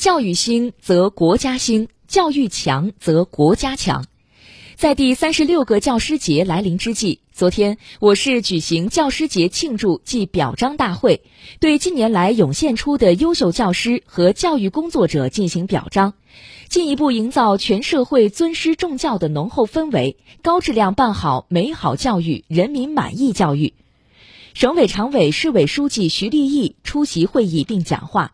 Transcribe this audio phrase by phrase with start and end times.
[0.00, 4.06] 教育兴则国家兴，教育强则国家强。
[4.74, 11.20] 在第三十六个教师节来临之际，昨天我市举行教师节庆祝暨表彰大会，
[11.60, 16.14] 对近年来涌现出的优秀教师和教育工作者进行表彰，
[16.70, 23.74] 进一步营造全社会尊师重教的浓厚氛围，高质量办好美好教育、人民满意教育。
[24.54, 28.32] 省委常委、市委书记徐立毅出席会议并讲话，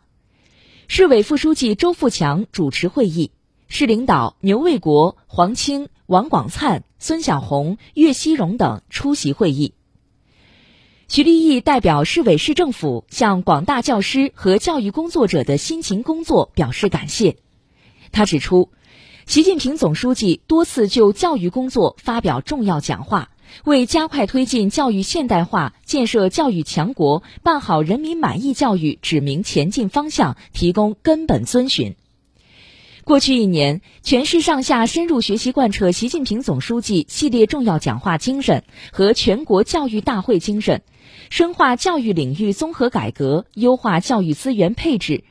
[0.88, 3.32] 市委副书记周富强主持会议，
[3.68, 9.74] 市领导牛卫国、黄清、王广灿、孙晓红、岳希荣等出席会议。
[11.08, 17.36] 徐立毅代表市委市政府向广大教师和教育工作者的辛勤工作表示感谢。
[18.12, 18.70] 他指出，
[19.26, 23.30] 习近平总书记多次就教育工作发表重要讲话。
[23.64, 31.96] 为加快推进教育现代化、建设教育强国、办好人民满意教育指明前进方向，提供根本遵循。
[33.04, 40.82] 过去一年，全市上下深入学习贯彻习近平总书记系列重要讲话精神和全国教育大会精神，
[41.30, 45.22] 深化教育领域综合改革，优化教育资源配置，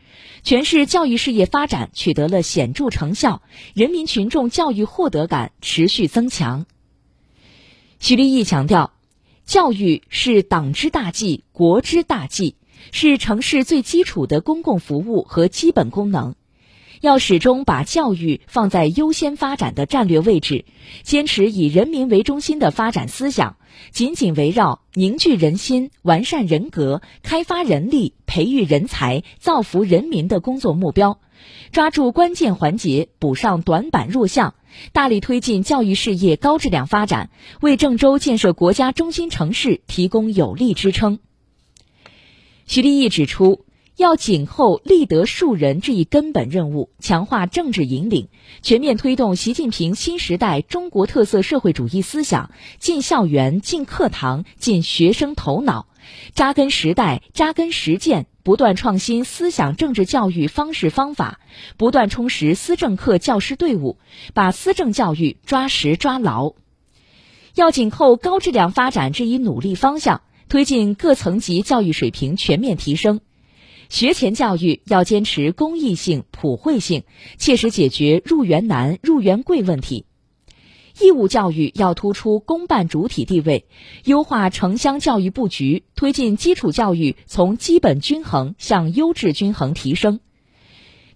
[0.41, 3.41] 全市教育事业发展取得了显著成效，
[3.73, 6.66] 人民群众教育获得感持续增强。
[7.99, 8.91] 徐立毅强调，
[9.45, 12.55] 教育是党之大计、国之大计，
[12.91, 16.35] 是城市最基础的公共服务和基本功能。
[17.01, 20.66] 要始终把教育放在优先发展的战略位置，
[21.03, 23.57] 坚持以人民为中心的发展思想，
[23.91, 31.19] 紧紧围绕凝聚人心、完善人格、开发人力、培育人才、造福人民的工作目标，
[31.71, 34.55] 抓住关键环节，补上短板弱项。
[34.92, 37.30] 大力推进教育事业高质量发展，
[37.62, 41.20] 为郑州建设国家中心城市提供有力支撑。
[42.66, 43.66] 徐立毅指出，
[43.96, 48.28] 要紧扣立德树人这一根本任务，强化政治引领，
[48.62, 55.88] 全面推动习近平新时代中国特色社会主义思想进校园、进课堂、进学生头脑，
[56.33, 58.27] 扎根时代、扎根实践。
[58.43, 61.39] 不断创新思想政治教育方式方法，
[61.77, 63.97] 不断充实思政课教师队伍，
[64.35, 66.53] 把思政教育抓实抓牢。
[67.55, 73.19] 要紧扣高质量发展这一努力方向，推进各层级教育水平全面提升。
[73.89, 77.01] 学前教育要坚持公益性、普惠性，
[77.39, 80.05] 切实解决入园难、入园贵问题。
[81.00, 83.66] 义务教育要突出公办主体地位，
[84.06, 90.22] 优化城乡教育布局，推进基础教育从基本均衡向优质均衡提升。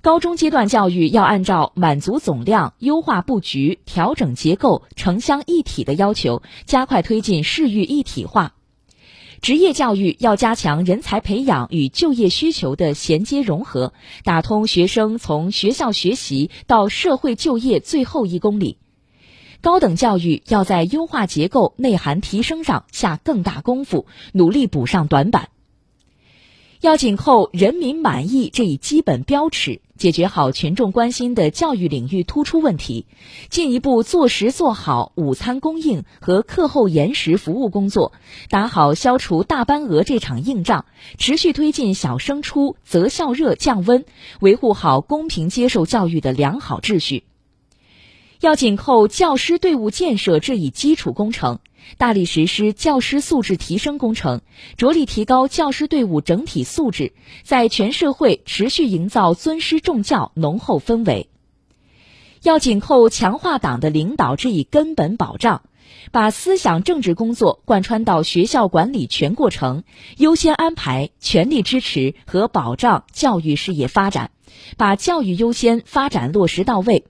[0.02, 8.56] 高中阶段教育要按照满足总量、优化布局、调整结构、城乡一体的要求，加快推进市域一体化。
[9.42, 13.94] 职业教育要加强人才培养与就业需求的衔接融合，
[14.26, 18.78] 打通学生从学校学习到社会就业最后一公里。
[19.62, 25.50] 高等教育要在优化结构、内涵提升上下更大功夫，努力补上短板。
[26.80, 33.06] 要紧扣人民满意这一基本标尺，解决好群众关心的教育领域突出问题，
[33.50, 38.14] 进一步做实做好午餐供应和课后延时服务工作，
[38.50, 40.86] 打好消除大班额这场硬仗，
[41.18, 44.06] 持续推进小升初、择校热降温，
[44.40, 47.26] 维护好公平接受教育的良好秩序。
[48.42, 51.60] 要紧扣教师队伍建设这一基础工程，
[51.98, 54.40] 大力实施教师素质提升工程，
[54.78, 57.12] 着力提高教师队伍整体素质，
[57.44, 61.28] 在全社会持续营造尊师重教浓厚氛围。
[62.42, 65.64] 要紧扣强化党的领导这一根本保障，
[66.14, 69.84] 把思想政治工作贯穿到学校管理全过程，
[70.16, 74.32] 优先安排、全力支持和保障教育事业发展，
[74.78, 77.04] 把教育优先发展落实到位。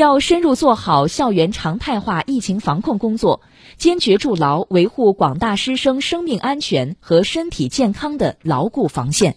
[0.00, 3.42] 要深入做好校园常态化疫情防控工作，
[3.76, 9.36] 坚决筑牢维护广大师生生命安全和身体健康的牢固防线。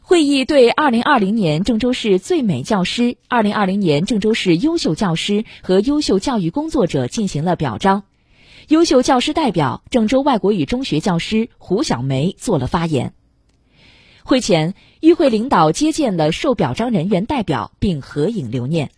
[0.00, 8.04] 会议对二零二零年郑州市最美教师、二零二零年郑州市优秀教师和优秀教育工作者进行了表彰。
[8.68, 13.12] 优秀教师代表郑州外国语中学教师胡小梅做了发言。
[14.24, 18.90] 会前，与会领导接见了受表彰人员代表，并合影留念。